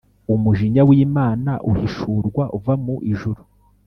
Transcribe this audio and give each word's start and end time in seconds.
Umujinya 0.33 0.81
w’Imana 0.89 1.51
uhishurwa 1.71 2.43
uva 2.57 2.73
mu 2.83 2.95
ijuru 3.11 3.41